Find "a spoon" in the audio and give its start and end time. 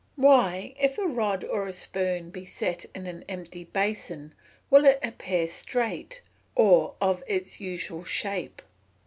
1.67-2.31